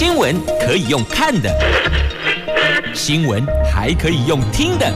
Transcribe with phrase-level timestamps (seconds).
[0.00, 1.54] 新闻可以用看的，
[2.94, 4.90] 新闻还可以用听的。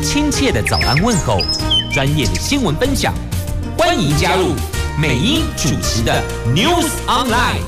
[0.00, 1.40] 亲切的早安问候，
[1.92, 3.12] 专业的新闻分享，
[3.76, 4.54] 欢迎加入
[4.96, 6.22] 美英主持的
[6.54, 7.58] News Online，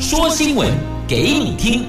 [0.00, 0.70] 说新闻
[1.08, 1.84] 给你听。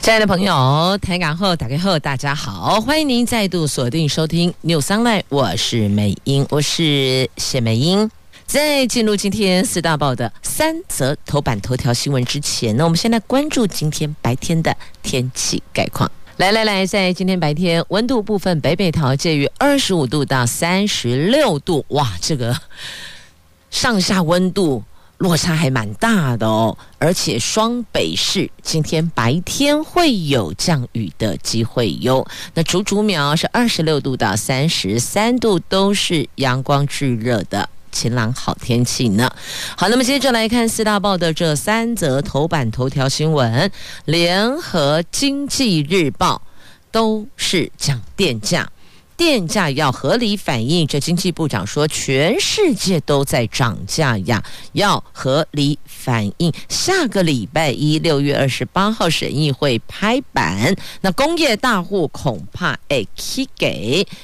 [0.00, 8.10] 亲爱的朋友，台港后打开后，大家好，欢迎您再度锁定收听 News Online，我是美英，我是谢美英。
[8.46, 16.10] 在进入今天四大报的三则头版头条新闻之前呢，我们先来关注今天白天的天气概况。
[16.36, 22.56] 来来来，在今天白天温度部分，北北桃介于二十五度到三十六度，哇，这个
[23.70, 24.84] 上下温度。
[25.18, 32.26] 落差还蛮大的哦，而且双北市今天白天会有降雨的机会哟。
[32.52, 39.32] 那竹竹苗是二十六度到三十三度，都是阳光炙热的晴朗好天气呢。
[39.76, 43.70] 好，那么接着来看四大报的这三则头版头条新闻，
[44.04, 46.42] 联合经济日报
[46.90, 48.68] 都是讲电价。
[49.16, 56.52] 电价要合理反映，这经济部长说，全世界都在涨价呀，要合理反映。
[56.68, 63.68] 下个礼拜一，六月二十八号，审议会拍板，那工业大户恐怕会起价，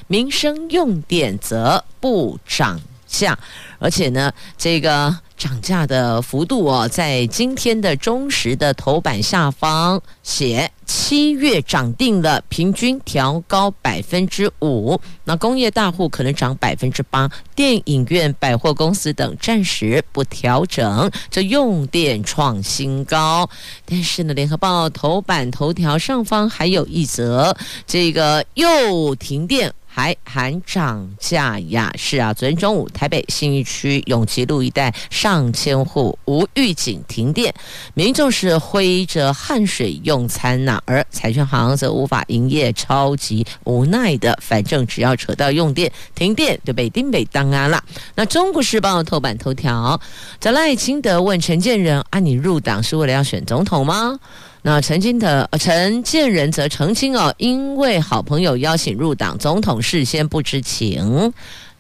[0.08, 2.80] 民生用电则不涨
[3.10, 3.38] 价，
[3.78, 5.14] 而且呢，这个。
[5.40, 15.00] 涨价的幅度哦，在今天的中时的头版下方写，七月涨定了，平均调高百分之五。
[15.24, 21.10] 那工业大户可能涨百分之八，电影院、百货公司等暂时不调整。
[21.30, 23.48] 这用电创新高，
[23.86, 29.72] 但是呢，联合报头版头条上方还有一则，这个又停电。
[29.92, 31.92] 还喊涨价呀？
[31.96, 37.52] 是啊，昨天中午台北信义区永吉路一带上千户无预警停电，
[37.94, 44.38] 民众是挥着汗水用餐呐、啊，而彩券行则无法营业，超级无奈的。
[44.40, 47.82] 反正只要扯到用电停电，就被丁北当安了。
[48.14, 50.00] 那中国时报头版头条，
[50.38, 54.18] 在赖清德问陈建仁：“啊，你入党是为了要选总统吗？”
[54.62, 61.32] 那曾经的陈建仁则澄清哦，因为好朋友邀请入党，总统事先不知情。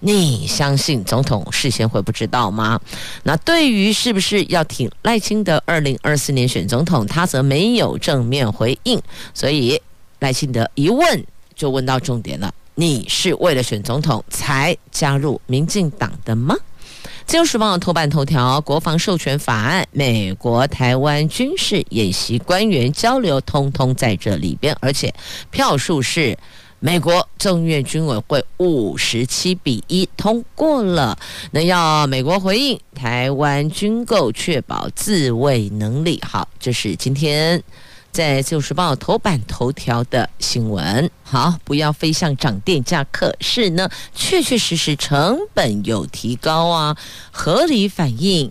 [0.02, 2.80] 你相信总统事先会不知道吗？
[3.22, 8.98] 那对于是不是要挺赖清德二零二四年选总统，他则没有正面回应。
[9.34, 9.78] 所以
[10.20, 11.22] 赖清德一问
[11.54, 16.54] 就问到重点了：你是为了选总统才加入民进党的吗？
[17.30, 25.14] 《自由时报》头版头条：国防授权法案，美国台湾军事演习官员交流，通通在这里边，而且
[25.48, 26.36] 票数是
[26.80, 31.16] 美国众院军委会五十七比一通过了。
[31.52, 36.20] 那要美国回应台湾军购，确保自卫能力。
[36.26, 37.62] 好，这是今天。
[38.12, 43.04] 在《自由时报》头版头条的新闻，好，不要飞向涨电价。
[43.12, 46.96] 可是呢，确确实实成本有提高啊，
[47.30, 48.50] 合理反应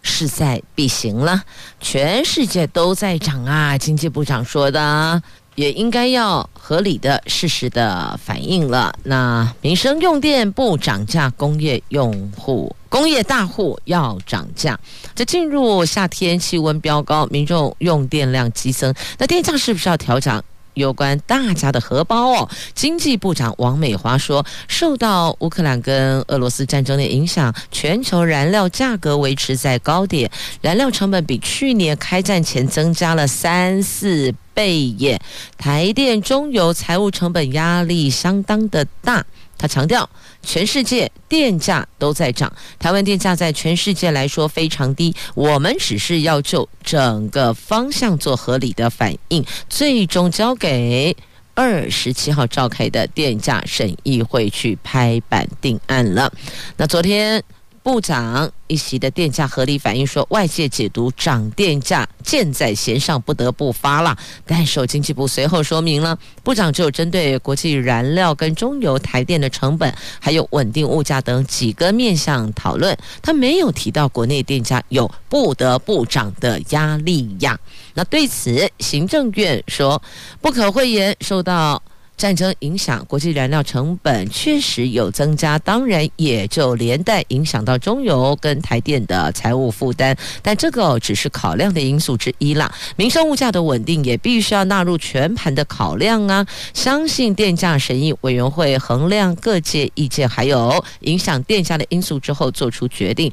[0.00, 1.42] 势在必行了。
[1.80, 5.20] 全世界都在涨啊，经济部长说的。
[5.54, 8.94] 也应该要合理的、适时的反应了。
[9.04, 14.78] 那民生用电不涨价，工业用户、工业大户要涨价。
[15.14, 20.42] 这进入夏天，气温飙高，民众用电量激增，那电价是不是要调涨？
[20.74, 35.20] 有关大家的荷包哦，经济部长王美华说，受到乌克兰跟俄罗斯战争的影响，全球燃料价格维持在高点，燃料成本比去年开战前增加了三四倍耶。
[35.58, 39.24] 台电中油财务成本压力相当的大。
[39.60, 40.08] 他强调，
[40.42, 51.14] 全世界电价都在涨，台湾电价在全世界来说非常低，我们只是要就整个方向做合理的反应，最终交给
[51.52, 56.32] 二十七号召开的电价审议会去拍板定案了。
[56.78, 57.44] 那昨天。
[57.82, 64.16] 部长一席的电价合理反应说，外界解读涨电价箭在弦上，不得不发了。
[64.44, 77.58] 但是经济部随后说明了，部长只有针对国际燃料跟中油、台电的成本，还有稳定物价等几个面向讨论，他没有提到国内电价有不得不涨的压力呀。
[77.94, 80.00] 那对此，行政院说
[80.42, 81.82] 不可讳言，受到。
[82.20, 90.14] 战争影响国际燃料成本确实有增加，当然也就连带影响到中油跟台电的财务负担。
[90.42, 96.46] 但这个只是考量的因素之一啦，民生物价的稳定也必须要纳入全盘的考量啊。
[96.74, 103.32] 相信电价审议委员会衡量各界意见，还有影响电价的因素之后做出决定。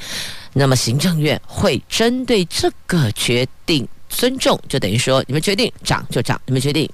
[0.54, 6.90] 那么行政院会针对这个决定尊重，就等于说你们决定涨就涨，你们决定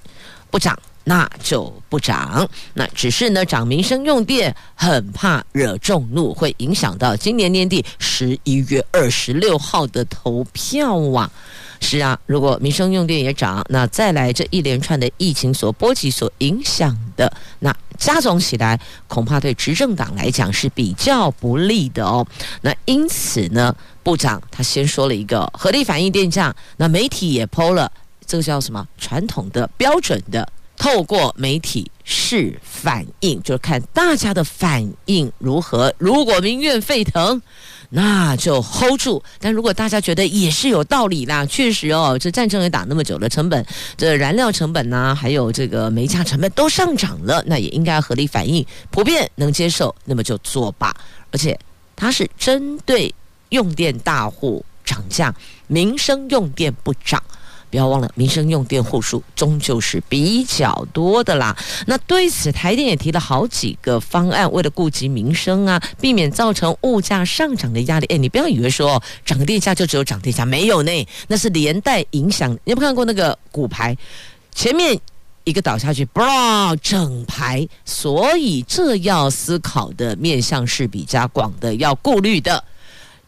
[0.50, 0.76] 不涨。
[1.04, 11.30] 那就不涨，那只是呢涨民生用电，很怕惹众怒，会影响到今年年底十一月二十六号的投票啊。
[11.80, 22.26] 是啊，如果民生用电也涨，那再来这一连串的疫情所波及、所影响的，那加总起来，恐怕对执政党来讲是比较不利的哦。
[22.62, 27.92] 那因此呢，部长他先说了一个合理反应电价，那媒体也抛了，
[28.24, 28.86] 这个叫什么？
[28.96, 30.48] 传统的标准的。
[30.76, 35.94] 透过媒体试反应，就是看大家的反应如何。
[35.98, 37.40] 如果民怨沸腾，
[37.90, 43.64] 那就 hold 住；但如果大家觉得也是有道理啦，确实哦，这战争也打那么久了，成本
[43.96, 50.94] 这燃料成本呐、还有这个煤价成本都上涨了，那也应该合理反应，普遍能接受，那么就做吧。
[51.30, 51.58] 而且
[51.94, 53.14] 它是针对
[53.50, 55.32] 用电大户涨价，
[55.68, 57.22] 民生用电不涨。
[57.74, 61.56] 不要忘了，民生用电户数终究是比较多的啦。
[61.88, 68.06] 那对此，台电也提了好几个方案，为了顾及民生啊，避免造成物价上涨的压力。
[68.06, 72.52] 哎，你不要以为说涨电价就只有涨电价，没有呢，那是连带影响。
[72.62, 73.96] 你有没有看过那个骨牌，
[74.54, 74.96] 前面
[75.42, 77.66] 一个倒下去，嘣，整排。
[77.84, 82.62] 所以这要思考的面向是比较广的，要顾虑的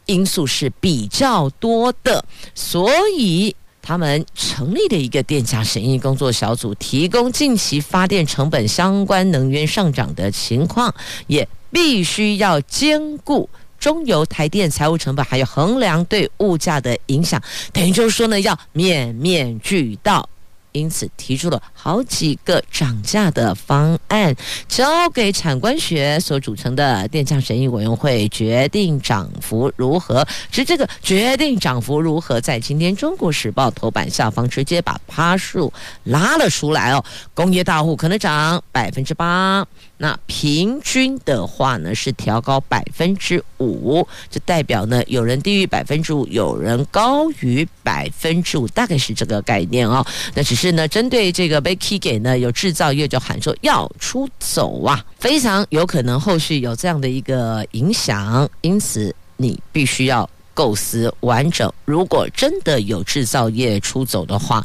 [0.05, 2.23] 因素是比较多的，
[2.55, 3.53] 所以。
[3.87, 10.93] 他们成立的一个电价审议工作小组，提供近期发电成本相关能源上涨的情况，
[11.27, 13.49] 也必须要兼顾
[13.79, 17.41] 中油、台电财务成本，还有衡量对物价的影响。
[17.71, 20.27] 等于就是说呢，要面面俱到。
[20.77, 24.35] 因此提出了好几个涨价的方案，
[24.67, 30.25] 交给产官学所组成的电价审议委员会决定涨幅如何。
[30.51, 35.71] 是这个决定涨幅如何，在今天《中国时报》头版下方直接把趴数
[36.03, 37.03] 拉了出来哦。
[37.33, 39.65] 工业大户可能涨百分之八，
[39.97, 50.05] 那平均的话呢是调高百分之五，就代表呢有人低于百分之五，有人高于百分之五，大概是这个概念哦。
[50.33, 50.67] 那只是。
[50.77, 61.73] 呢，针对这个被 key 给呢，有制造业就喊说要出走啊，非常有可能后续有这样的一个影响，因此你必须要构思完整。
[61.85, 64.63] 如果真的有制造业出走的话，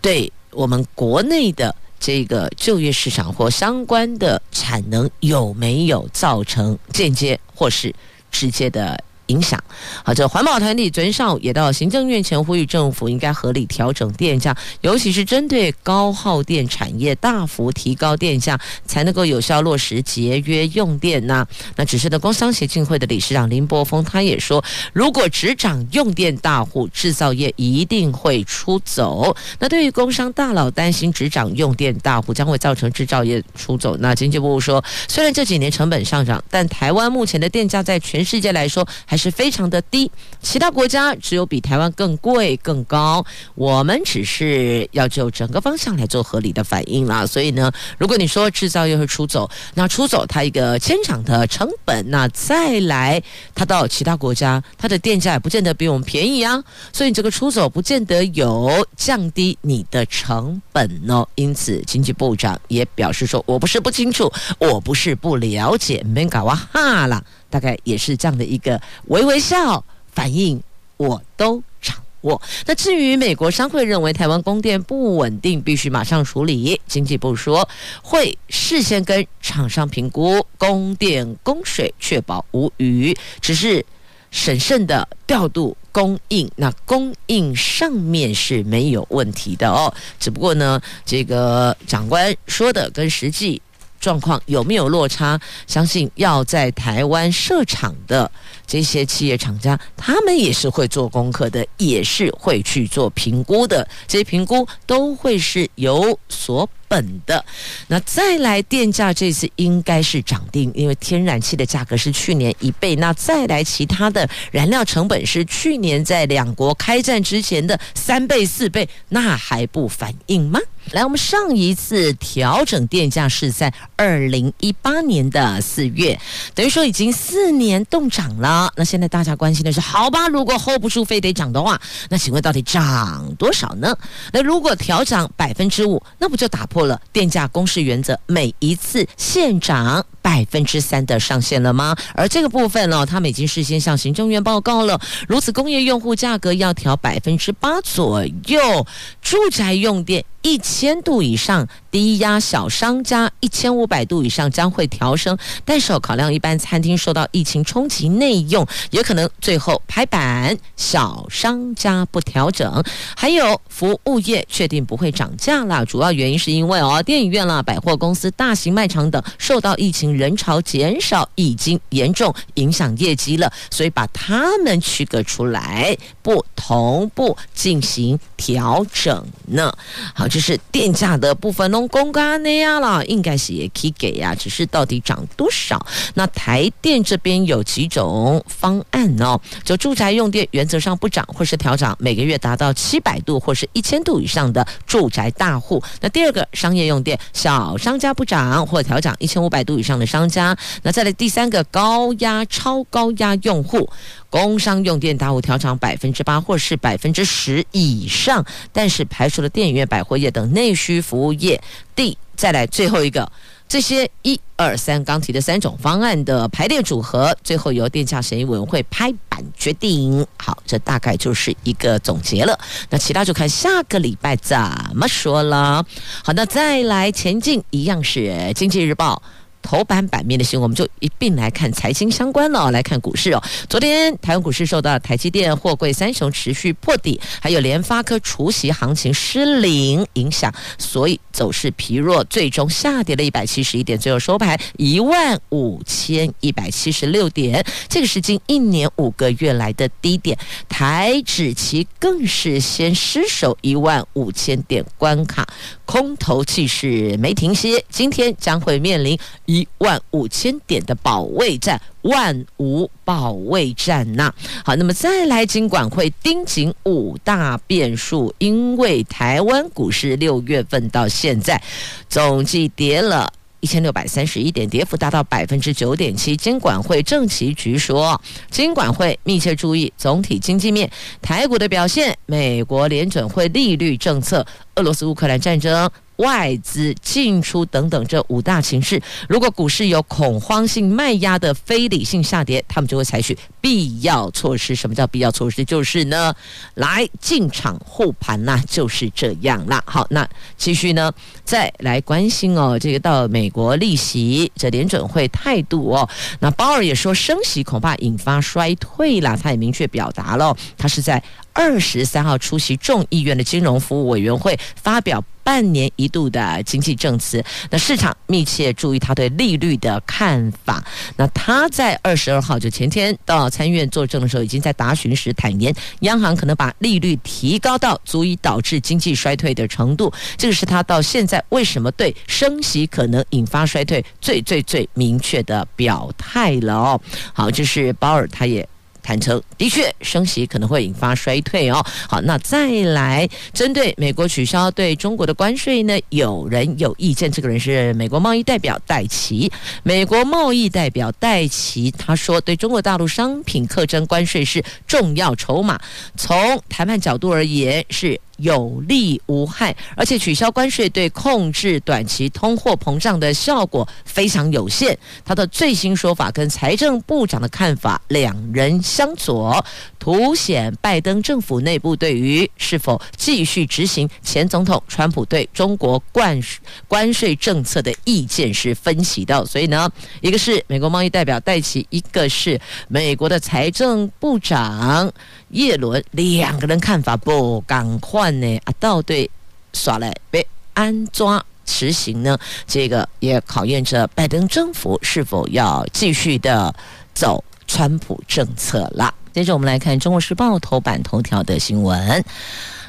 [0.00, 7.94] 对我们国内的这个就业市场或相关的产能有没有造成间接或是
[8.32, 9.04] 直接的？
[9.30, 9.62] 影响。
[10.04, 21.46] 好，这环保团体昨天上午也到行政院前呼吁政府应该合理调整电价，尤其是针对高耗电产业大幅提高电价，才能够有效落实节约用电呐。
[21.76, 24.62] 那只是呢，工商协进会的理事长林柏峰他也说，
[24.92, 29.36] 如果只涨用电大户，制造业一定会出走。
[29.58, 43.24] 那对于工商大佬担心只涨用电大户将会造成制造业出走，那经济部说，虽然这几年成本上涨，但台湾目前的电价在全世界来说还是非常的低，其他国家只有比台湾更贵更高。
[43.54, 47.26] 我们只是要就整个方向来做合理的反应啦。
[47.26, 53.22] 所以呢，如果你说制造业会出走，那出走它一个迁厂的成本，那再来
[53.54, 56.64] 它到其他国家，它的电价也不见得比我们便宜啊。
[56.92, 61.28] 所以你这个出走不见得有降低你的成本哦。
[61.34, 70.62] 因此，经济部长也表示说：“我不是不清楚，我不是不了解，没搞哇哈啦。”大概也是这样的一个微微笑反应，
[70.96, 72.40] 我都掌握。
[72.64, 76.80] 那至于美国商会认为台湾供电不稳定，必须马上处理。
[76.86, 77.68] 经济部说
[78.02, 83.84] 会事先跟厂商评估供电供水，确保无虞，只是
[84.30, 86.48] 审慎的调度供应。
[86.56, 93.60] 那供应上面是没有问题的哦，只不过呢，这个长官说的跟实际。
[94.00, 95.38] 状况有没有落差？
[95.66, 98.28] 相信要在台湾设厂的
[98.66, 103.86] 这些企业厂家，他们也是会做功课的，也是会去做评估的。
[104.08, 107.44] 这些评估都会是有所本的。
[107.88, 112.96] 那再来电价这次应该是涨定，因为天然气的价格是去年一倍。
[112.96, 120.58] 那再来其他的燃料成本是去年在两国开战之前的三倍四倍，那还不反应吗？
[120.92, 126.18] 来，我们上一次调整电价是在二零一八年的四月，
[126.52, 128.72] 等于说已经四年冻涨了。
[128.76, 133.96] 那现在大家关心的是，好吧，如果 hold 不住，非得涨的话，那请问到底涨多少呢？
[134.32, 141.96] 那如果调涨百分之五，那不就打破了电价公示原则，每一次现涨百分之三的上限了吗？
[142.14, 148.86] 而这个部分呢，他们已经事先向行政院报告了，如此工业用户价格要调百分之八左右，
[149.20, 150.24] 住宅用电。
[150.42, 162.82] 一千度以上，低压小商家一千五百度以上将会调升，但是考量一般餐厅受到疫情冲击，内用也可能最后拍板，小商家不调整。
[163.14, 179.72] 还有服务业确定不会涨价了，主要原因是因为哦，电影院啦、百货公司、大型卖场等受到疫情人潮减少，已经严重影响业绩了，所以把它们区隔出来，不同步进行调整呢。
[180.14, 180.30] 好。
[180.30, 185.84] 就是电价的部分，弄公告那样了，应该是也可以给呀，只是到底涨多少？
[186.14, 195.82] 那台电这边有几种方案哦，就住宅用电原则上不涨或是调涨，每个月达到七百度或是一千度以上的住宅大户。
[196.00, 200.56] 那第二个商业用电，小商家不涨或调涨一千五百度以上的商家。
[200.82, 203.88] 那再来第三个高压超高压用户。
[204.30, 211.60] 工商用电大户调涨百分之八或是百分之十以上，但是排除了电影院、百货业等内需服务业。
[211.96, 213.28] 第再来最后一个，
[213.68, 220.24] 这些一二三刚提的三种方案的排列组合，最后由电价审议委员会拍板决定。
[220.38, 222.56] 好，这大概就是一个总结了。
[222.88, 224.56] 那其他就看下个礼拜怎
[224.94, 225.84] 么说了。
[226.22, 228.20] 好，那再来前进，一样是
[228.52, 229.20] 《经济日报》。
[229.62, 232.70] 头版版面的新闻，我们就一并来看财经相关了。
[232.70, 250.36] 来看股市哦，昨天台湾股市受到台积电、货柜三雄持续破底，还有联发科除息行情失灵影响，所以走势疲弱，最终下跌了一百七十一点，最后收盘一万五千一百七十六点，这个是近一年五个月来的低点。
[250.68, 255.46] 台指期更是先失守一万五千点关卡，
[255.84, 259.18] 空头气势没停歇，今天将会面临。
[259.50, 264.32] 一万五千点的保卫战，万五保卫战呐、
[264.64, 271.60] 好，那么再来，金管会盯紧五大变数，因为台湾股市六月份到现在
[272.08, 273.28] 总计跌了
[273.58, 276.36] 一千六百三十一点，跌幅达到百分之九点七。
[276.36, 278.20] 金管会政企局说，
[278.52, 280.88] 金管会密切注意总体经济面、
[281.20, 285.90] 台股的表现、美国联准会利率政策、俄罗斯乌克兰战争。
[286.20, 294.74] 外资进出等等这五大情势，如果股市有恐慌性卖压的非理性下跌，他们就会采取必要措施。
[294.74, 295.64] 什么叫必要措施？
[295.64, 296.34] 就是呢，
[296.74, 299.82] 来进场护盘呐，就是这样啦。
[299.86, 301.12] 好，那继续呢，
[301.44, 306.08] 再来关心哦，这个到美国利息这联准会态度哦。
[306.40, 311.22] 那鲍尔也说升息恐怕引发衰退啦，他也明确表达了，他是在
[311.60, 315.22] 二十三号出席众议院的金融服务委员会发表。
[315.42, 320.84] 半年一度的经济证词，那市场密切注意他对利率的看法。
[321.16, 330.12] 那他在二十二号就前天到参议院作证的时候，已经在答询时坦言，央行可能把利率提高到足以导致经济衰退的程度。
[330.36, 337.00] 这个是他到现在为什么对升息可能引发衰退最最最明确的表态了哦。
[337.32, 338.68] 好，这是鲍尔他也。
[339.02, 341.84] 坦诚，的确升息可能会引发衰退哦。
[342.08, 345.98] 好，那再来针对美国取消对中国的关税呢？
[346.10, 349.50] 有人有意见，这个人是美国贸易代表戴奇。
[349.82, 355.80] 美国贸易代表戴奇他说，对中国大陆商品课征关税是重要筹码，
[356.16, 358.20] 从谈判角度而言是。
[358.40, 364.96] 有利无害，而且取消关税对控制短期通货膨胀的效果非常有限。
[365.24, 369.64] 他的最新说法跟财政部长的看法两人相左，
[369.98, 376.40] 凸显拜登政府内部对于是否继续执行前总统川普对中国关
[376.88, 379.44] 关税政策的意见是分歧的。
[379.46, 385.12] 所以呢，一个是美国贸易代表戴奇，一个是美国的财政部长。
[385.50, 388.60] 叶伦两个人看法不赶快呢？
[388.64, 389.30] 啊，到底
[389.72, 392.38] 耍赖被安抓实行呢？
[392.66, 396.74] 这个也考验着拜登政府是否要继续的
[397.14, 399.12] 走川普政策了。
[399.32, 402.24] 接着我们来看《中国时报》头版头条的新闻，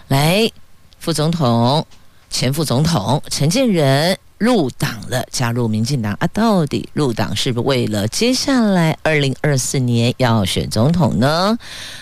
[0.08, 0.52] 来，
[1.00, 1.86] 副总统、
[2.30, 4.18] 前副总统陈建仁。
[4.42, 6.28] 入党了，加入民进党啊？
[6.34, 11.56] 到底入党是不是为了接下来二零二四年要选总统呢？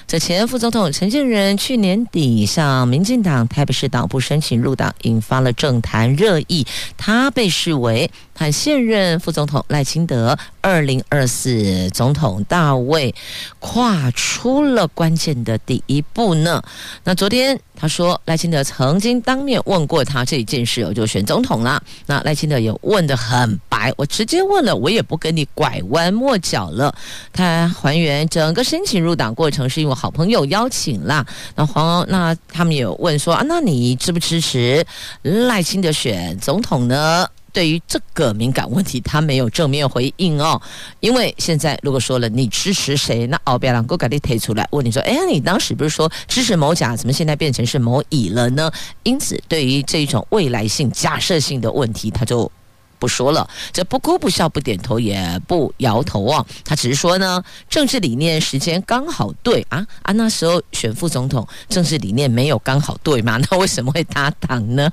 [0.08, 6.66] 这前副总统陈建仁去年底向民进党台北市党部申请入党，引发了政坛热议。
[6.98, 13.14] 他被视为和现任副总统赖清德二零二四总统大位
[13.60, 16.64] 跨出了关键的第一步呢。
[17.04, 21.82] 那昨天他说，赖清德曾经当面问过他这一件事，我就选总统了。
[22.08, 26.94] 那赖清德也问得很白，我直接问了，我也不跟你拐弯抹角了。
[27.34, 31.26] 他还原整个申请入党过程是因为好朋友邀请啦。
[31.56, 34.86] 那黄那他们也问说啊，那你支不支持
[35.24, 37.28] 赖清德选总统呢？
[37.52, 40.62] 对于这个敏感问题，他没有正面回应哦。
[41.00, 48.72] 因为现在如果说了你支持谁，那奥别朗哥赶紧提出来问你说：“哎，你当时不是说支持某甲，怎么现在变成是某乙了呢？”
[49.04, 52.52] 因此，对于这种未来性、假设性的问题，他就。
[53.00, 63.38] 不说了，这不哭不笑不点头也不摇头啊，他只是说呢，政治理念时间刚好对啊啊，那时候选副总统，政治理念没有刚好对嘛？
[63.50, 64.92] 那为什么会搭档呢？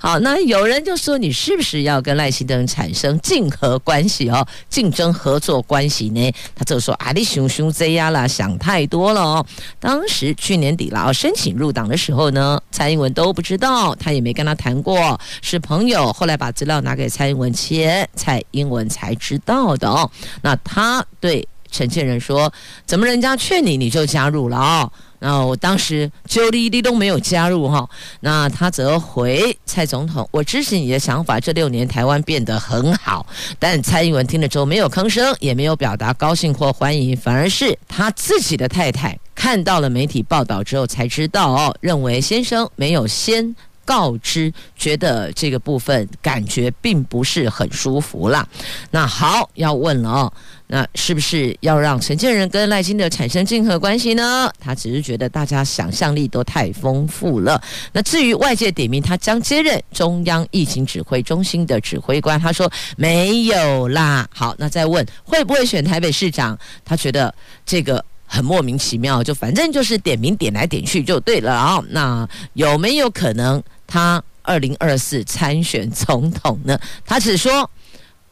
[0.00, 6.32] 好，那有人就说你是不是要跟赖清德产生竞合关系哦，竞争合作关系呢？
[6.56, 9.46] 他就说啊，你熊熊这样啦，想太多了哦。
[9.78, 17.41] 当时去年底了，申请入党的时候呢，蔡英文都不知道，他也没跟他谈过，是朋友后来把资料拿给蔡英文。
[17.42, 20.08] 文切蔡英文才知道的哦，
[20.42, 22.52] 那他对陈建仁说
[22.86, 24.92] ：“怎么人家劝你你就加入了哦？”
[25.24, 27.88] 那我当时就一滴都没有加入哈。
[28.20, 33.24] 那他则回蔡总统：“我支持你的想法，这六年台湾变得很好。”
[33.58, 43.54] 但蔡英文听了之后没有吭声，也没有表达高兴或欢迎，反而是他自己的太太看到了媒体报道之后才知道哦，认为先生没有先。
[43.92, 48.48] 告知，觉得这个部分感觉并不是很舒服啦。
[48.90, 50.32] 那好，要问了哦，
[50.68, 54.50] 那是不是要让陈建仁跟赖清德产生竞合关系呢？
[54.58, 57.62] 他只是觉得大家想象力都太丰富了。
[57.92, 64.26] 那至于外界点名他将接任中央疫情指挥中心的指挥官，他说没有啦。
[64.32, 66.58] 好，那再问会不会选台北市长？
[66.82, 67.34] 他觉得
[67.66, 68.02] 这个。
[68.34, 71.78] 很莫名其妙，就反正就是点名点来点去就对了啊。
[71.90, 76.80] 那有没有可能他二零二四参选总统呢？
[77.04, 77.70] 他只说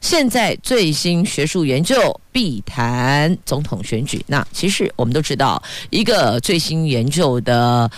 [0.00, 4.24] 现在最新学术研究必谈总统选举。
[4.26, 7.90] 那其实我们都知道，一个最新研究的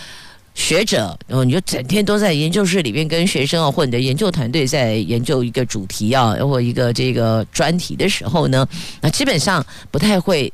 [0.53, 8.67] 学者，然后你就整天都在研究室里面跟学生啊，或你的研究团队在研究一个主题啊，或一个这个专题的时候呢，
[8.99, 10.51] 那基本上不太会。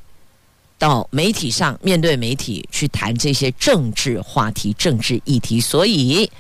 [0.77, 6.31] 到媒体上面对媒体去谈这些政治话题、政治议题，所以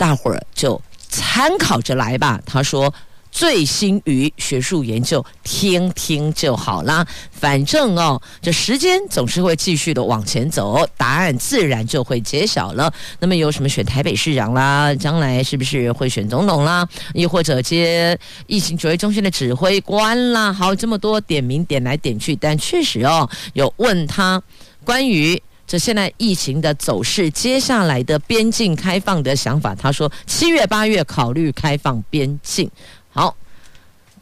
[0.00, 2.40] 大伙儿就参考着来吧。
[2.46, 2.90] 他说。
[3.32, 7.06] 最新于学术研究，听听就好啦。
[7.30, 12.92] 反正哦，这时间总是会继续的往前走，答案自然就会揭晓了。
[13.20, 16.84] 那么有什么选台北市长啦，将来是不是会选总统啦？
[17.14, 20.52] 又或者接疫情指挥中心的指挥官啦？
[20.52, 24.42] 好，这么多点名点来点去，但确实哦，有问他
[24.84, 29.72] 关于这现在疫情的走势，接下来的边境开放的想法。
[29.72, 32.68] 他说七月八月考虑开放边境。
[33.10, 33.36] 好，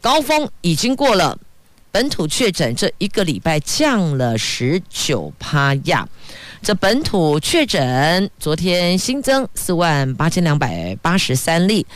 [0.03, 1.39] 高峰已经过了，
[1.91, 6.07] 本土确诊这一个礼拜降了十九趴呀。
[6.61, 11.87] 这本土确诊昨天新增四万八千两百八十三例，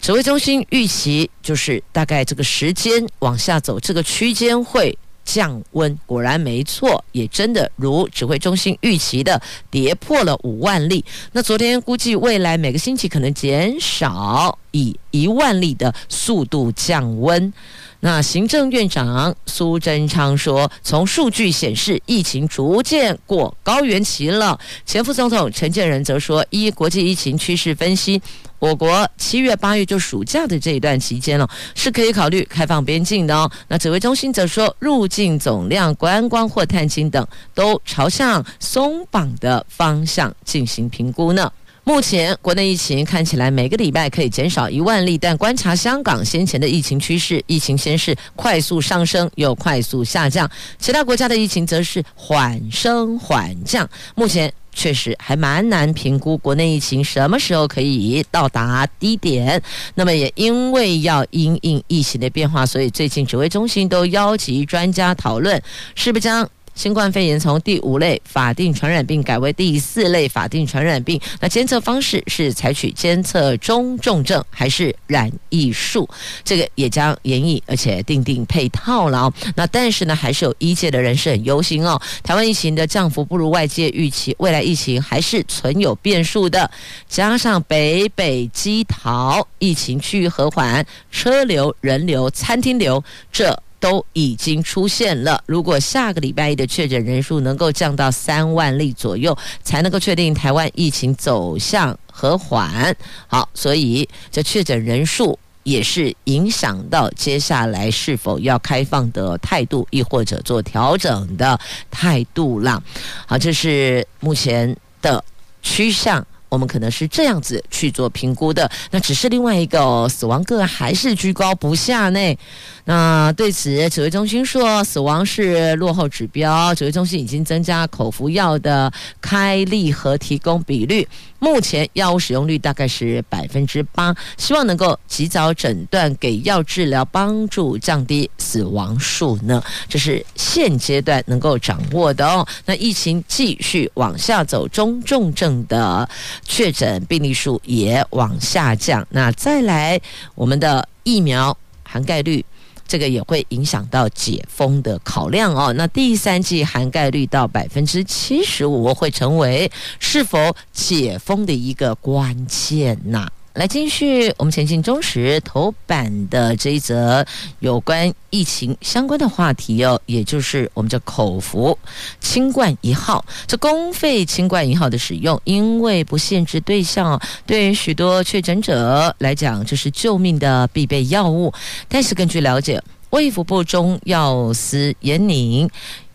[0.00, 4.98] 指挥中心预期就是大概这个时间往下走，这个区间会。
[5.28, 9.38] 降温果然没错，也真的如指挥中心预期的
[9.70, 11.04] 跌破了五万例。
[11.32, 17.52] 那昨天估计未来每个星期可能减少以一万例的速度降温。
[18.00, 24.58] 那行政院长苏贞昌说，从数据显示疫情逐渐过高原期了。
[24.86, 28.22] 前副总统陈建仁则说，依国际疫情趋势分析。
[28.60, 33.50] 我国七月八月就暑假的这一段期间了，是可以考虑开放边境的哦。
[33.66, 41.52] 那指挥中心则说，入境总量、观光或探亲等都朝向松绑的方向进行评估呢。
[41.88, 50.46] 目前国内疫情看起来每个礼拜可以减少一万例，但观察香港先前的疫情趋势，疫情先是快速上升又快速下降，
[50.78, 53.88] 其他国家的疫情则是缓升缓降。
[54.14, 54.52] 目前。
[54.70, 59.60] 确实还蛮难评估国内疫情什么时候可以到达低点。
[59.96, 65.60] 那么也因为要因应疫情的变化，所以最近指挥中心都邀集专家讨论，
[65.96, 71.20] 是不是将新冠肺炎从第五类法定传染病改为第四类法定传染病。
[71.40, 76.08] 那监测方式是采取监测中重症还是染疫数，
[76.44, 79.28] 这个也将研议，而且订定配套了。
[79.56, 82.00] 那但是呢，还是有医界的人士很忧心哦。
[82.22, 86.70] 台湾疫情的降幅不如外界预期，未来疫情还是存有变数的。
[87.08, 93.60] 加上北北基桃疫情趋于和缓，车流、人流、餐厅流这。
[93.80, 95.42] 都已经出现了。
[95.46, 102.94] 如果下个礼拜一的确诊人数能够降到三万例左右，才能够确定台湾疫情走向和缓。
[103.26, 111.58] 好，所以这确诊人数也是影响到接下来是否要开放的态度，亦或者做调整的
[111.90, 112.82] 态度了。
[113.26, 115.22] 好，这是目前的
[115.62, 116.26] 趋向。
[116.48, 122.38] 我们可能是这样子去做评估的，那只是另外一个、哦、死亡个案还是居高不下呢？
[122.84, 131.06] 那对此，指挥中心说死亡是落后指标，指挥中心已经增加口服药的开立和提供比率。
[131.38, 139.62] 目前药物使用率大概是百分之八，希望能够及早诊断，给药治疗，帮助降低死亡数呢。
[139.88, 142.46] 这是现阶段能够掌握的哦。
[142.64, 146.08] 那疫情继续往下走，中重症的
[146.42, 149.06] 确诊病例数也往下降。
[149.10, 150.00] 那再来，
[150.34, 152.44] 我们的疫苗涵盖率。
[152.88, 155.72] 这个也会影响到解封的考量哦。
[155.74, 159.70] 那第三季涵盖率到百分之七十五，会成为
[160.00, 163.28] 是否解封的一个关键呐。
[163.58, 167.26] 来继续，我们前进中时头版的这一则
[167.58, 171.76] 有关疫情相关的话题哦，也就是我们叫口服
[172.20, 181.52] 清冠一号，这公费清冠一号的使用，因为不限制对象，对于许多确诊者来讲，这是救命的必备药物。
[181.88, 185.68] 但是根据了解，卫福部中药司严宁。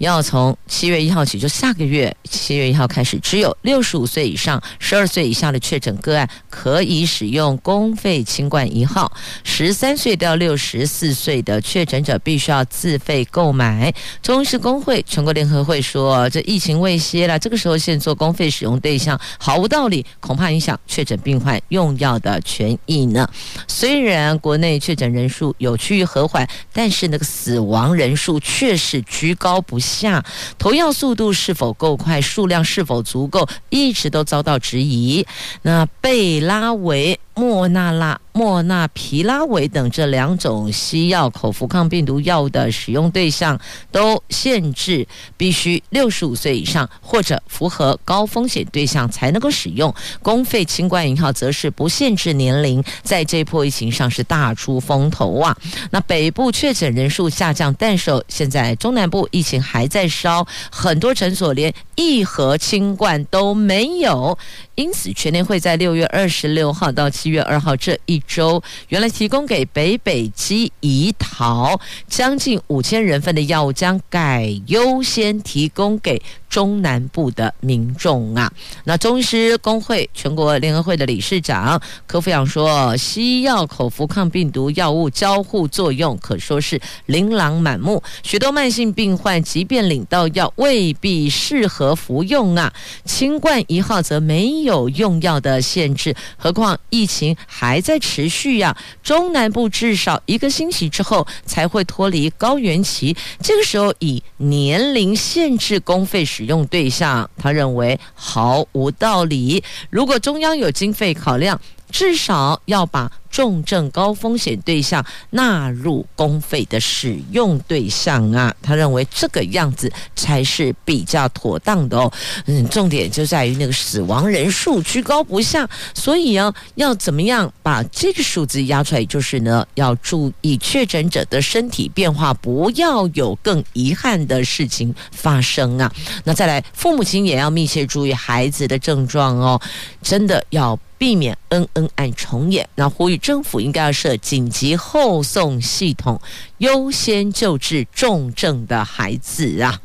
[0.04, 9.12] 要从七月一号起，就下个月七月一号开始，只有六十五岁以上、十二岁以下的确诊个案可以使用公费清冠一号。
[9.44, 13.94] 十三岁到六十四岁的确诊者必须要自费购买。
[14.22, 23.28] 中医师公会全国联合会说，这疫情未歇了，这个时候现做公费使用对象毫无道理，恐怕影响确诊病患用药的权益呢。
[23.68, 29.93] 虽然国内确诊人数有趋于和缓，但是那个死亡人数却是居高不下。
[29.94, 30.26] 下
[30.58, 35.26] 投药速度是否够快，数量是否足够，一直都遭到质疑。
[35.62, 37.20] 那贝拉维。
[37.36, 43.60] 莫那拉、莫纳皮拉韦等这两种西药口服抗病毒药物的使用对象
[43.91, 49.93] 都限制必须六十五岁以上或者符合高风险对象才能够使用。
[50.22, 55.58] 公费清冠一号则是不限制年龄，在这波疫情上是大出风头啊。
[55.89, 64.38] 那北部确诊人数下降，但是现在中南部疫情还在烧，很多诊所连一盒清冠都没有。
[64.76, 76.22] 因此，全联会在六月二十六号到七月二号这一周，原来提供给北北基宜桃将近五千人份的药物，将改优先提供给。
[76.54, 92.72] 中南部的民众啊，那中医师工会全国联合会的理事长柯富阳说，西药口服抗病毒药物交互作用可说是琳琅满目，许多慢性病患即便领到药，未必适合服用啊。
[93.04, 97.04] 清冠一号则没有用药的限制，何况疫
[97.45, 109.63] 还在持续呀、中南部至少一个星期之后才会脱离高原期，这个时候以年龄限制公费使用对象，他认为毫无道理。
[109.89, 111.60] 如果中央有经费考量，
[111.94, 113.10] 至少要把。
[113.34, 122.14] 重症高风险对象纳入公费的使用对象啊，他认为这个样子才是比较妥当的哦。
[122.46, 129.04] 嗯，重点就在于那个死亡人数居高不下，所以啊，要怎么样把这个数字压出来？
[129.06, 135.92] 就是呢，要注意确诊者的身体变化，不要有更遗憾的事情发生啊。
[136.24, 139.60] 那再来，父母亲也要密切注意孩子的症状哦，
[140.04, 140.78] 真的要。
[141.04, 146.18] 避免恩恩案重演，那呼吁政府应该要设紧急后送系统，
[146.60, 149.78] 优先救治重症的孩子啊。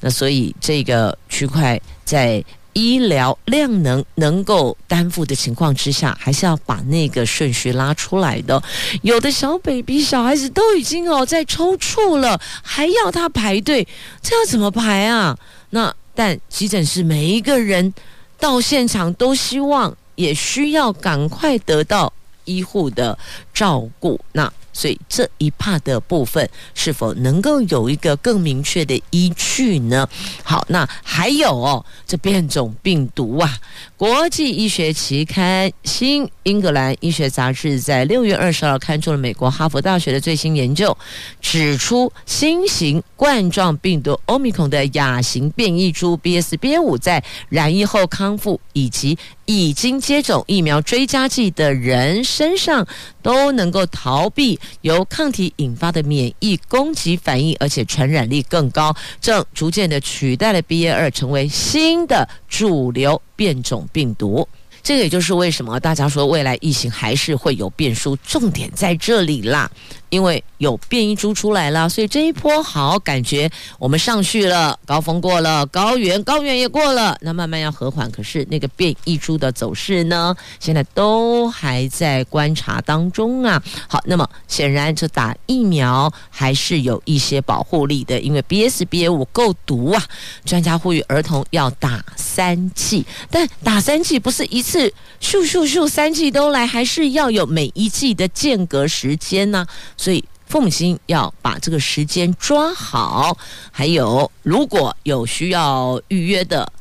[0.00, 8.62] 那所以这个区块在医疗量能能够担负的情况之下，还是要把那个顺序拉出来的。
[9.02, 13.86] 有的小 baby 小孩子都已经哦在抽搐了，还要他排队，
[14.22, 15.36] 这要怎么排啊？
[15.68, 17.92] 那但急诊室每一个人
[18.40, 19.94] 到现场都希望。
[20.18, 22.12] 也需要赶快得到
[22.44, 23.16] 医护的
[23.54, 24.20] 照顾。
[24.32, 30.08] 那所以这一 part 的部分是否能够有一个更明确的依据呢？
[30.44, 33.58] 好，那还有哦，这变种病毒啊，
[33.96, 40.96] 国际医学期刊《新英格兰医学杂志》在六月二十号刊出了美国哈佛大学的最新研究，
[41.40, 52.86] 指出新型冠状病毒 Omicron 的亚型变异株 BSBA.5 在染疫后康复以及已经接种疫苗追加剂的人身上
[53.22, 64.46] 都能够逃避由抗体引发的免疫攻击反应，而且传染力更高，正逐渐的取代了 BA 二，成为新的主流变种病毒。
[64.82, 69.70] 这个也就是为什么大家说未来疫情还是会有变数，重点在这里啦。
[70.10, 78.10] 因为有变异株出来了，所以这一波好感觉我们上去了，高峰过了，高原高原也过了，那慢慢要和缓。
[78.10, 83.62] 可是那个变异株的走势呢，现在都还在观察当中啊。
[83.88, 90.02] 好，那么显然这打疫苗还是有一些保护力的，因为 B S B A 五够毒啊。
[90.44, 99.66] 专家呼吁儿童要打三剂，但打三剂不是一次咻咻咻三剂都来，还是要有每一剂的间隔时间呢、
[99.98, 103.36] 所以父母亲要把这个时间抓好，
[103.70, 106.72] 还有如果有需要预约的，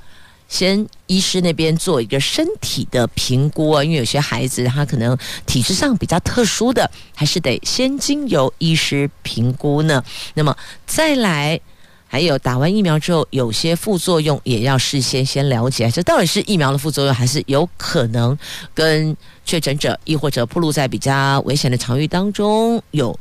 [0.47, 10.01] 先医师那边做一个身体的评估，因为有些孩子他可能体质上比较特殊的，还是得先经由医师评估呢。
[10.35, 11.59] 那么再来，
[12.07, 18.37] 还有打完疫苗之后有些副作用也要事先先了解，这到底是疫苗的副作用，还是有可能
[18.73, 19.15] 跟
[19.45, 23.17] 确诊者，亦或者暴露在比较危险的场域当中有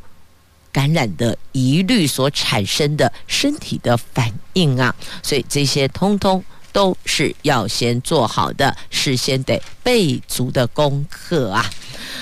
[0.73, 11.65] 感染的疑虑所产生的身体的反应啊，所以这些通通都是要先做好的，事先得备足的功课啊。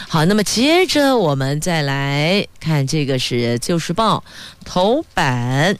[0.08, 4.22] 好，那么接着我们再来看这个是《旧时报》
[4.64, 5.76] 头版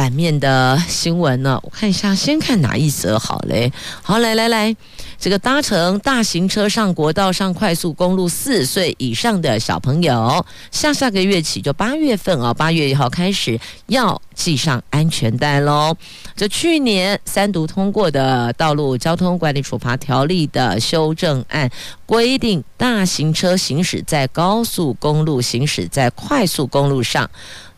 [0.00, 3.70] 版面的新闻呢，我看一下，先看哪一则好嘞？
[4.00, 4.74] 好，来来来。
[5.18, 15.94] 这个搭乘大型车上国道、上快速公路，四岁以上的小朋友，下下个月起就八月份啊，八月一号开始要系上安全带喽。
[16.34, 21.70] 这去年三读通过的《道路交通管理处罚条例》的修正案
[22.06, 27.30] 规定，大型车行驶在高速公路、行驶在快速公路上，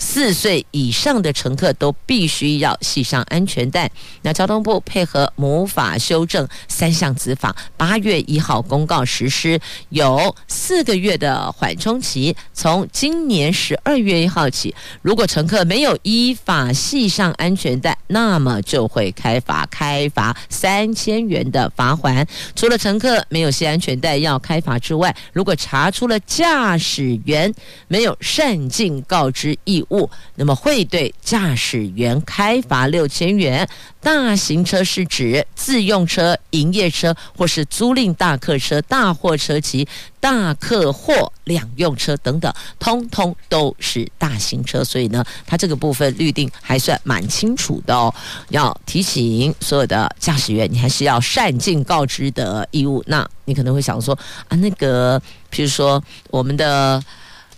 [0.03, 3.89] 四岁以上的乘客都必须要系上安全带。
[4.23, 9.59] 那交通部配合母法修正三项子法，八月一号公告实施，
[9.91, 12.37] 有四个月的缓冲期。
[12.53, 22.27] 从今年十二月一号起，如果乘客没有依法系上安全带，那么就会开罚，开罚三千元的罚锾。
[22.57, 27.55] 除了乘客没有系安全带要开罚之外，如果查出了驾驶员
[27.87, 33.69] 没有善尽告知义务，物那么会对驾驶员开罚六千元。
[34.01, 39.87] 大型车是指自用车、营业车或是租赁大客车、大货车及
[40.19, 44.83] 大客货两用车等等，通通都是大型车。
[44.83, 48.13] 所以呢，它这个部分律定还算蛮清楚的哦。
[48.49, 53.05] 要提醒所有的驾驶员，你还是要善尽告知的义务。
[53.07, 55.17] 那你可能会想说啊，那个，
[55.53, 57.01] 譬如说我们的。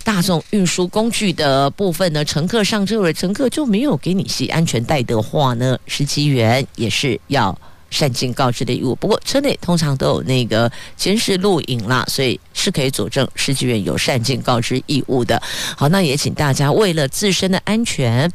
[0.05, 7.57] 大众运输工具的部分呢，乘客上车了，乘客就没有给你系安全带的话呢，司机员也是要
[7.89, 8.93] 善尽告知的义务。
[8.93, 15.41] 不过车内通常都有那个监视录影啦，所以是可以佐证司机员有善尽告知义务的。
[15.75, 18.31] 好，那也请大家为了自身的安全，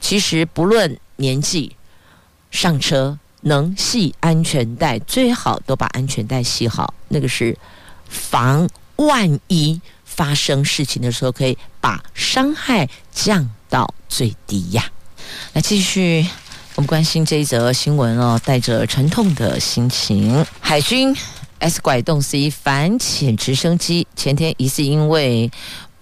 [0.00, 1.76] 其实不论年纪，
[2.50, 7.56] 上车能系安全带，最好都把安全带系好，那个是
[8.08, 9.80] 防万一。
[10.18, 14.84] 发生事情的时候，可以把伤害降到最低呀。
[15.52, 16.26] 来继续，
[16.74, 21.16] 我们关心这一则新闻哦，带着沉痛的心情，海军
[21.60, 25.48] S 拐洞 C 反潜直升机前天疑似因为。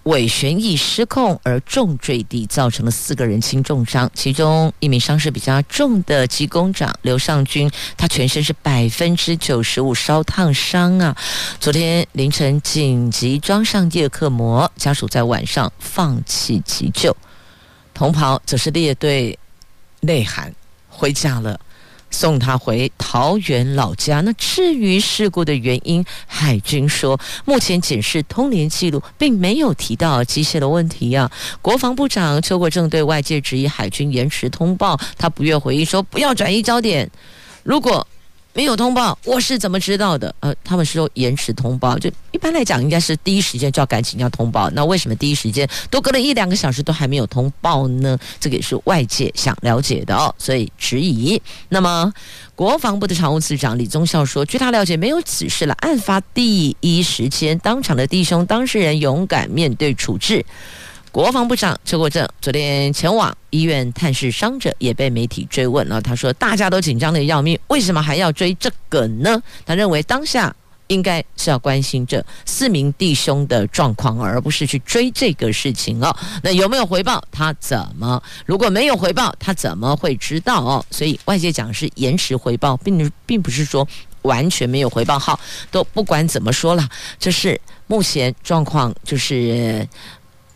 [0.07, 11.15] 尾旋翼失控而重坠地，造成了四个人轻重伤，其中一名伤势比较重的机工长刘尚军，他全身是百分之九十五烧烫伤啊！
[11.59, 17.15] 昨天凌晨紧急装上叶克膜，家属在晚上放弃急救，
[17.93, 19.37] 同袍则是列队
[19.99, 20.53] 内喊
[20.87, 21.59] 回家了。
[22.17, 24.21] 送他回桃园老家。
[24.21, 31.31] 那至于事故的原因，海军说，目前仅是通联记录，并没有提到机械的问题啊。
[31.61, 37.07] 国防部长邱国正对外界质疑海军延迟通报，他不愿回应说，不要转移焦点。
[37.61, 38.07] 如果
[38.57, 40.33] 没有通报，我是怎么知道的？
[40.39, 44.67] 呃，他们是说延迟通报，就一般来讲应该是第一时间就要赶紧要通报。
[44.71, 48.17] 那为什么第一时间都隔了一两个小时都还没有通报呢？
[48.39, 51.39] 这个也是外界想了解的哦，所以质疑。
[51.69, 52.11] 那么
[52.55, 55.75] 国防部的常务次长李宗孝说，据他了解，没有此事了。
[55.81, 60.43] 案发第一时间，当场的弟兄当事人勇敢面对处置。
[61.17, 65.99] 国防部长邱国正昨天前往医院探视伤者，也被媒体追问了。
[65.99, 76.15] 他说：“大家都紧张的要命，为什么还要追这个呢？”他认为当下应该是要关心这四名弟兄的状况，而不是去追这个事情哦。
[76.43, 77.19] 那有没有回报？
[77.31, 78.21] 他怎么？
[78.45, 80.85] 如果没有回报，他怎么会知道哦？
[80.91, 83.87] 所以外界讲是延迟回报，并并不是说
[84.21, 85.17] 完全没有回报。
[85.17, 85.39] 好，
[85.71, 89.87] 都不管怎么说了，这是目前状况，就是。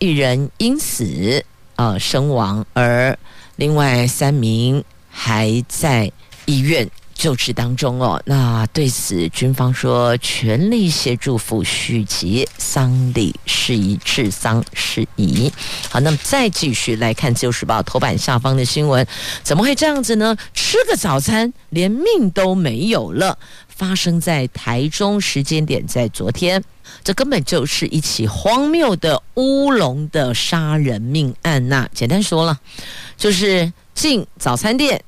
[0.02, 3.16] 一人因此呃身亡，而
[3.58, 6.12] 另外三名还在
[6.46, 6.90] 医院。
[7.22, 8.20] 救治当中哦。
[8.26, 15.54] 那对此，军方说全力协助抚恤及丧礼事宜，治丧事宜。
[15.88, 19.06] 好，那么再继续来看《自由时报》头版下方的新闻，
[19.44, 20.36] 怎么会这样子呢？
[20.56, 23.38] 吃个早餐，连命都没有了。
[23.68, 26.64] 发生在台中，时间点在昨天，
[27.04, 31.88] 这根本就是一起荒谬的乌龙的杀人命案呐！
[31.94, 32.60] 简单说了，
[33.16, 35.04] 就是进早餐店，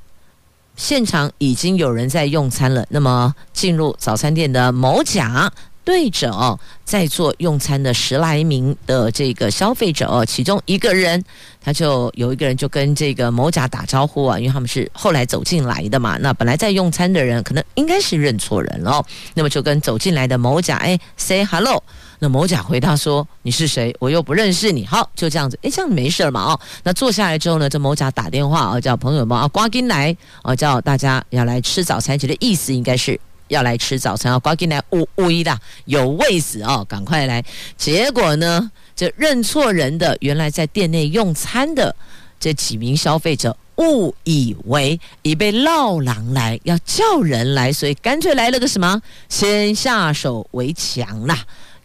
[0.76, 2.86] 现场已经有人在用餐了。
[2.90, 5.52] 那么进入早餐店的某甲。
[5.86, 11.22] 对着哦，在座用餐的十来名的这个消费者哦，其中一个人，
[11.62, 16.18] 他就有一个人就跟这个某甲打招呼啊，因为他们是后来走进来的嘛。
[16.22, 21.84] 那本来在用餐的人可能应该是认错人了哦，那么就跟走进来的某甲哎 say hello。
[22.24, 23.94] 那某甲回答说：“你是谁？
[24.00, 26.60] 我又不认识你。”好，就这样子，哎，这样没事嘛哦。
[26.84, 32.18] 那坐下来之后呢，这某甲打电话啊，叫朋友们啊，赶紧来啊，叫大家要来吃早餐。
[32.18, 33.20] 其实意思应该是。
[33.50, 34.40] 要来吃早餐啊！
[34.40, 35.56] 赶紧来，呜呜一的
[35.86, 37.44] 有位子哦，赶快来！
[37.78, 41.94] 结果呢，这认错人的，原来在店内用餐的
[42.40, 51.38] 这几名消费者误以为已被烙狼来，要叫人来，所以干脆来了个什么，先下手为强啦。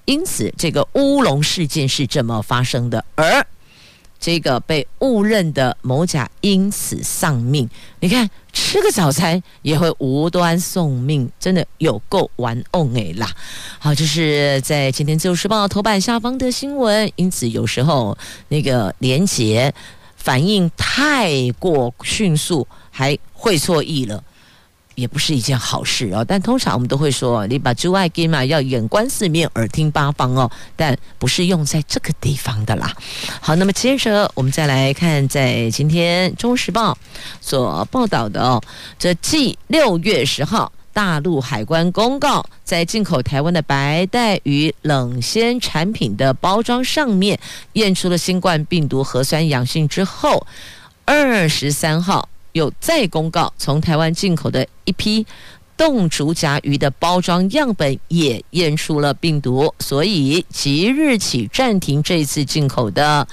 [0.08, 3.46] 因此，这个乌龙事件是这么发生的，而。
[4.20, 13.30] 这个被误认的某甲因此丧命，你看吃个早餐也会无端送命，真的有够玩弄哎啦！
[13.78, 18.18] 好，就是在今天《自由时报》头版下方的新闻，因此有时候
[18.48, 19.72] 那个连结
[20.16, 24.24] 反应太过迅速，还会错意了。
[24.98, 32.92] 也不是一件好事哦，但通常我们都会说，你把驻外金嘛要眼观四面，耳听八方哦，但不是用在这个地方的啦。
[33.40, 36.92] 好，那么接着我们再来看，在今天《中时报》
[37.40, 38.60] 所报道的哦，
[38.98, 47.38] 这继六月十号大陆海关公告，在进口台湾的白带鱼冷鲜产品的包装上面
[47.74, 50.44] 验出了新冠病毒核酸阳性之后，
[51.04, 52.28] 二十三号。
[52.58, 55.26] 有再公告，从台湾进口的一批
[55.76, 63.26] 冻竹荚鱼的包装样本也验出了病毒，所以即日起暂停这次进口的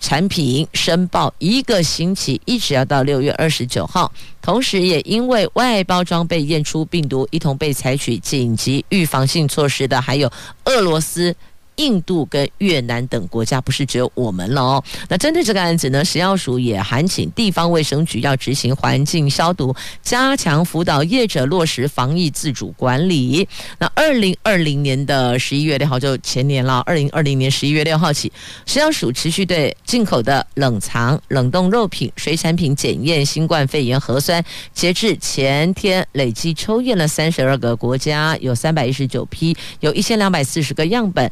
[0.00, 4.10] 产品申报一个星期，一直要到六月二十九号。
[4.42, 10.30] 同时，也因为外包装被验出病毒，一同被采取紧急预防性措施的，还有
[10.64, 11.34] 俄罗斯。
[11.80, 14.84] 印度跟越南等国家不是只有我们了哦。
[15.08, 23.48] 那针对这个案子呢，食药署也函请地方卫生局要执行环境消毒，加强辅导业者落实防疫自主管理。
[23.78, 28.30] 那二零二零年的十一月六号就前年了，二零二零年十一月六号起，
[28.66, 34.44] 食药署持续对进口的冷藏、冷冻肉品、水产品检验新冠肺炎核酸。
[34.74, 41.30] 截至前天，累计抽验了三十二个国家，有三百一十九批，有一千两百四十个样本。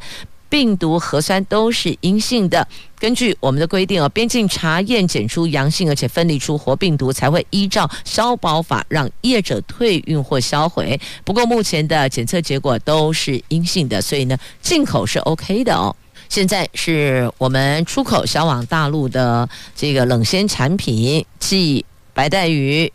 [0.48, 2.66] 病毒核酸都是阴性的。
[2.98, 11.00] 根据我们的规定哦，边境查验检出阳性，而且分离出活病毒，才会依照消保法让业者退运或销毁。
[11.24, 15.94] 不过目前的检测结果都是阴性的，所以呢，进口是 OK 的哦。
[16.28, 22.92] 现在是我们出口销往大陆的这个冷鲜产品，即白带鱼。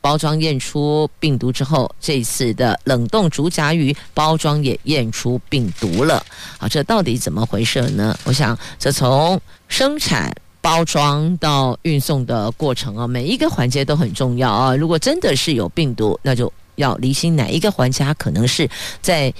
[0.00, 6.24] 包装验出病毒之后，这次的冷冻竹荚鱼包装也验出病毒了。
[6.58, 8.16] 好，这到底怎么回事呢？
[8.24, 14.74] 我想，这从生产、包装到运送的过程啊，每一个环节都很重要啊。
[14.74, 18.68] 如果真的是有病毒，那就要厘清哪一个环节可能是
[19.02, 19.32] 在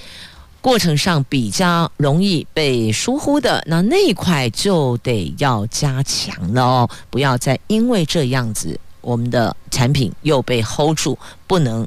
[0.61, 8.79] 过程上比较容易被疏忽的，那那一块就得要加强了哦，不要再因为这样子。
[9.01, 11.87] 我们的产品又被 hold 住，不能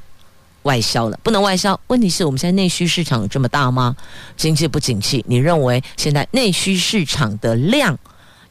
[0.63, 1.79] 外销了，不能外销。
[1.87, 3.95] 问题是我们现在内需市场这么大吗？
[4.37, 7.97] 经济不景气，你认为现在内需市场的量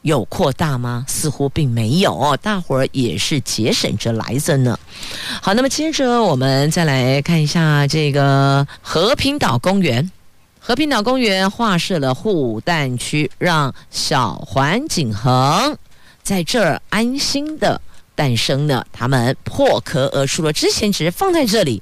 [0.03, 1.05] 有扩大吗？
[1.07, 4.77] 似乎并没有，大伙儿也是节省着来着呢。
[5.41, 10.11] 好，那么接着我们再来看一下这个和平岛公园。
[10.65, 15.77] 和平岛公园划设了护蛋区，让小环景恒
[16.21, 17.81] 在这儿安心的
[18.15, 18.85] 诞生了。
[18.91, 21.81] 他们破壳而出了，之前只是放在这里。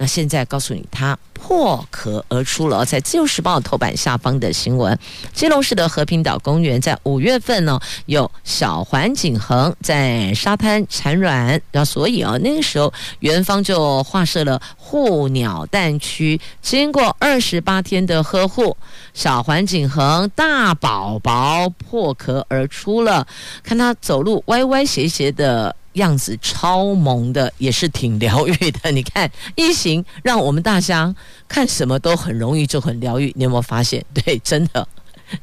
[0.00, 4.98] 那现在告诉你，它破壳而出了，在《自由时报》头版下方的新闻，
[5.34, 18.74] 基隆市的和平岛公园在五月份呢，有小环景恒在沙滩产卵，然后所以啊，那个时候园方就划设了护鸟蛋区，经过二十八天的呵护，
[19.12, 23.26] 小环景恒大宝宝破壳而出了，
[23.62, 25.76] 看它走路歪歪斜斜的。
[25.94, 28.90] 样子超萌的，也是挺疗愈的。
[28.92, 31.14] 你看，疫情让我们大家
[31.48, 33.32] 看什么都很容易就很疗愈。
[33.36, 34.04] 你有没有发现？
[34.14, 34.86] 对，真的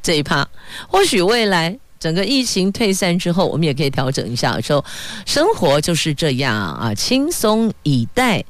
[0.02, 0.48] 这一趴，
[0.88, 4.84] 或许未来整个疫情退散之后，我们也可以调整一下，说
[5.26, 8.42] 生活就是这样啊，轻松以待，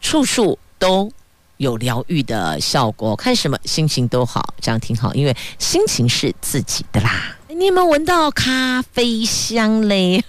[0.00, 1.10] 处处都
[1.56, 3.16] 有疗愈的效果。
[3.16, 7.36] 看什么心情都好，这样挺好，因为心情是自己的啦。
[7.58, 10.22] 你有没有闻到咖啡香嘞？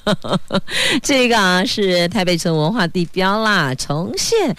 [1.04, 4.56] 这个啊是台北城文化地标啦，重现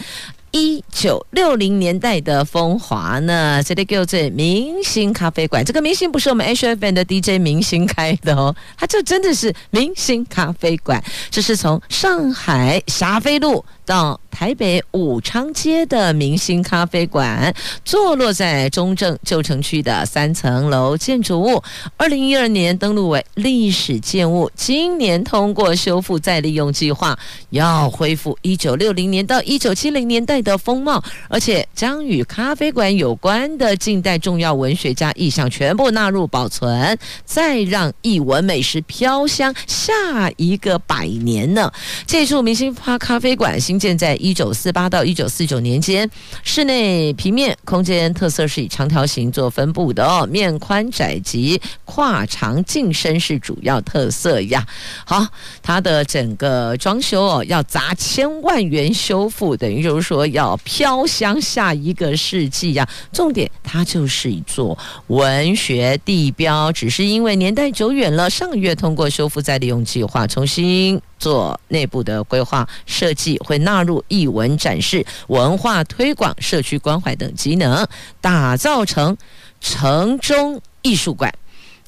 [0.50, 3.62] 一九六零年代的风华呢。
[3.62, 11.02] 这里叫做明星咖啡馆，这个明星不是我们 HFN 的 DJ 明星开的哦，它就真的是明星咖啡馆。
[11.30, 17.54] 这是从上海霞飞路到台北武昌街的明星咖啡馆，
[17.84, 21.62] 坐落在中正旧城区的三层楼建筑物。
[21.96, 27.18] 二零一二年登录为历史建物，今年通过修复再利用计划，
[27.50, 41.72] 要恢复一九六零年到一九七零年代的风貌，而且将与咖啡馆有关的近代重要文学家意象全部纳入保存，再让艺文美食飘香下一个百年呢。
[42.06, 46.08] 这处明星咖咖啡馆新建在一一九四八到一九四九年间，
[46.42, 54.66] 室内平面空间特色是以长条形做分布的哦，面宽窄及跨长进深是主要特色呀。
[55.06, 55.26] 好，
[55.62, 62.86] 它的整个装修哦，要砸千万元修复，等于就是说要飘香下一个世纪呀。
[63.10, 64.76] 重点，它就是一座
[65.06, 71.00] 文学地标，只是因为年代久远了，上个月通过修复再利用计划，重新。
[71.18, 77.86] 做内部的规划设计，会纳入艺文展示、文化推广、社区关怀等机能，
[78.20, 79.16] 打造成
[79.60, 81.32] 城中艺术馆。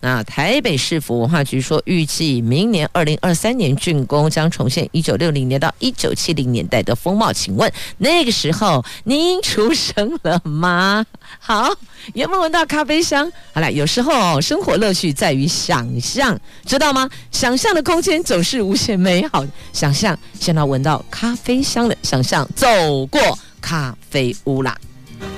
[0.01, 7.31] 那台北市府文化局说，预计明年二零二三年竣工，将重现一九六零年到一九七零年代的风貌。
[7.33, 11.05] 请问那个时候您出生了吗？
[11.39, 11.71] 好，
[12.15, 13.31] 有没有闻到咖啡香？
[13.53, 17.09] 好了，有时候生活乐趣在于想象，知道吗？
[17.31, 19.45] 想象的空间总是无限美好。
[19.73, 22.67] 想象现在闻到咖啡香的想象，走
[23.07, 23.21] 过
[23.61, 24.75] 咖啡屋啦。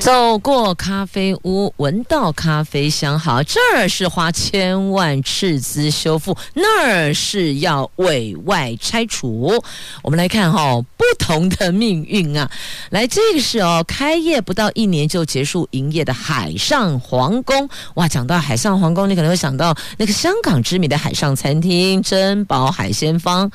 [0.03, 9.62] 走过咖啡屋，闻到咖啡香，好，这儿是花千万斥资修复，那儿是要委外拆除。
[10.03, 12.48] 我们来看哈、不同的命运啊。
[12.90, 17.68] 来，这个是哦，开业不到一年就结束营业的海上皇宫。
[17.94, 23.50] 哇，讲到海上皇宫，你可能会想到那个香港知名的海上餐厅珍宝海鲜坊。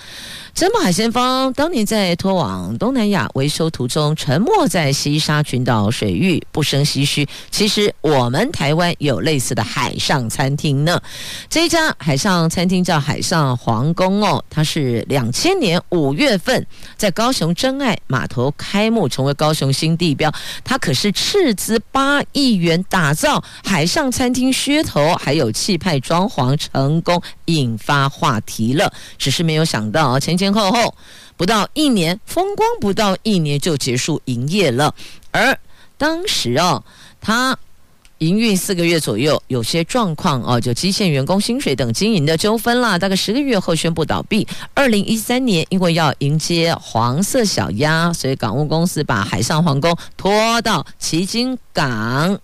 [0.53, 7.27] 珍宝海鲜坊当年在拖往东南亚维修途中，沉没在西沙群岛水域，不胜唏嘘。
[7.51, 10.99] 其实我们台湾有类似的海上餐厅呢。
[11.47, 16.65] 这一家海上餐厅叫海上皇宫哦，它是两千年五月份
[16.97, 20.33] 在高雄真爱码头开幕，成为高雄新地标。
[20.63, 28.91] 它可是斥资八亿元打造海上餐厅噱头，还有气派装潢，成功引发话题了。
[29.19, 30.47] 只是没有想到前前。
[30.47, 30.95] 前后后
[31.35, 34.95] 不到一年，风光不到一年就结束营业了。
[35.31, 35.59] 而
[35.97, 36.81] 当时哦，
[37.19, 37.59] 他
[38.19, 42.97] 营运四个月左右，有些状况哦，就基线员工薪水等经营的纠纷啦。
[42.97, 44.47] 大概十个月后宣布倒闭。
[44.73, 52.39] 二零一三年，因为要迎接黄色小鸭，所以港务公司把海上皇宫拖到旗津港，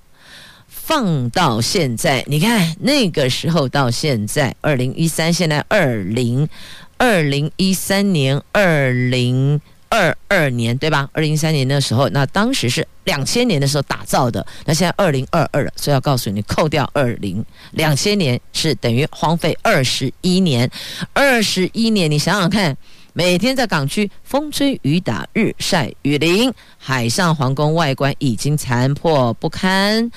[0.68, 2.24] 放到现在。
[2.28, 6.48] 你看那个时候到现在，二零一三，现在二零。
[6.96, 9.60] 二零一三年、二零
[9.94, 11.08] 二二年，对吧？
[11.14, 20.68] 二零一三年的时候，那当时是两千年的时候打造的，那现在二零二二了，所以要告诉你，扣掉二零两千年是等于荒废二十一年，
[21.14, 22.76] 二十一年，你想想看，
[23.14, 30.10] 每天在港区风吹雨打、日晒雨淋，海上皇宫外观已经残破不堪，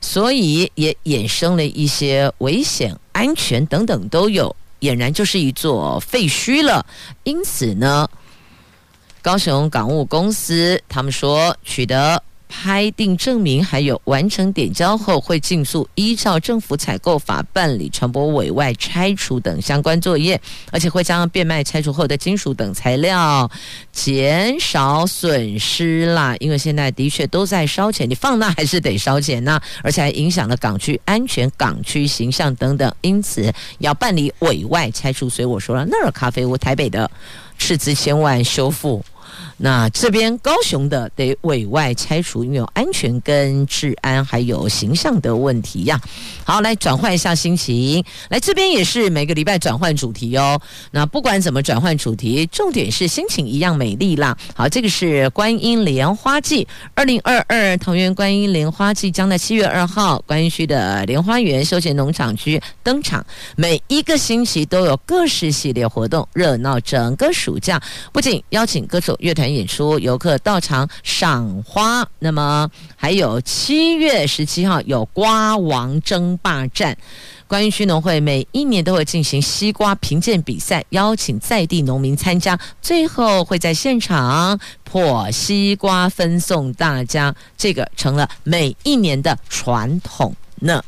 [0.00, 6.86] 所以也衍生了一些危险、安全等等都有，俨然就是一座废墟了。
[7.24, 8.08] 因此呢，
[9.26, 12.22] 高雄港务公司他们说取得。
[12.48, 23.50] 拍定证明，还有完成点交后，会尽速依照政府采购法办理船舶委外拆除等相关作业，而且会将变卖拆除后的金属等材料
[23.90, 26.36] 减少损失啦。
[26.38, 35.28] 因为现在的确都在烧钱，你放那还是得烧钱呐，而且还影响了港区安全、港区形象等等，因此要办理委外拆除。
[35.28, 37.10] 所以我说了，那儿咖啡屋台北的
[37.58, 39.04] 斥资千万修复。
[39.58, 45.98] 那这边高雄的得委外拆除，因为有安全跟治安还有形象的问题呀。
[46.44, 50.60] 好，来转换一下心情，来这边也是每个礼拜转换主题哦。
[50.90, 54.36] 那不管怎么转换主题，重点是心情一样美丽啦。
[54.54, 63.24] 好，这个是观音莲花季，二零二二桃园观音莲花季将在七月二号观音区的莲花园休闲农场区登场。
[63.56, 67.82] 每一个星期都有各式系列活动，热闹整个暑假。
[68.12, 69.45] 不仅邀请歌手乐团。
[69.52, 76.96] 演出游客到场赏花，那么还有七月十七号有瓜王争霸战。
[77.48, 90.82] 观音区农会每一年都会进行西瓜评鉴比赛，邀请在地农民参加，最后会在现场破西瓜分送大家，这个成了每一年的传统呢。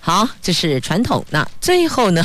[0.00, 1.24] 好，这是传统。
[1.30, 2.24] 那最后呢？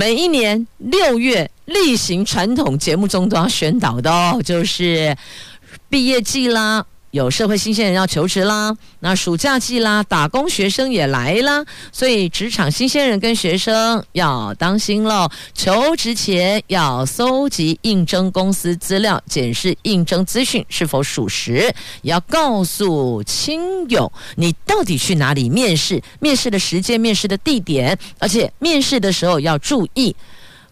[0.00, 5.14] 每一年六月例行传统节目中都要宣导的哦，就是
[5.90, 6.82] 毕业季啦。
[7.10, 15.28] 有社会新鲜人要求职啦，那暑假季啦，打工学生也来啦，所以职场新鲜人跟学生要当心喽。
[15.52, 30.14] 求职前要搜集应征公司资料，检视应征资讯是否属实，也要告诉亲友你到底去哪里面试，面试的时间、面试的地点，而且面试的时候要注意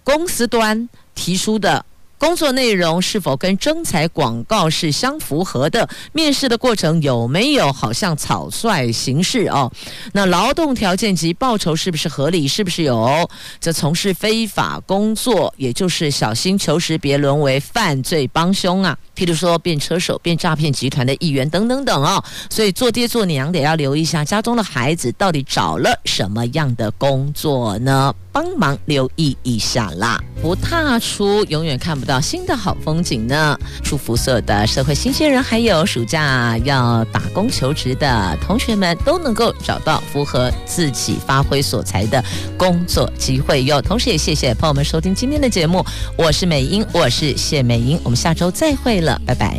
[0.05, 1.84] 公司端提出的。
[2.18, 5.88] 工作内容是否跟征才广告是相符合的？
[6.12, 9.70] 面试的过程有没有好像草率行事哦？
[10.12, 12.48] 那劳动条件及报酬是不是合理？
[12.48, 13.28] 是不是有
[13.60, 15.54] 这从事非法工作？
[15.56, 18.98] 也就是小心求职，别沦为犯罪帮凶啊！
[19.16, 22.22] 譬如说变车手、变诈骗集团的一员等等等哦。
[22.50, 28.12] 所以做爹做娘得要留意一下家中的孩子到底找了什么样的工作呢？
[28.39, 30.16] 帮忙留意一下啦！
[30.41, 33.59] 不踏出，永远看不到新的好风景呢。
[33.82, 42.24] 祝福所有的社会新鲜人，还有暑假要打工求职的同学们，都能够找到符合自己发挥所才的
[42.57, 43.82] 工作机会哟。
[43.82, 45.84] 同时也谢谢朋友们收听今天的节目，
[46.16, 49.59] 我是美英，我是谢美英，我们下周再会了，拜拜。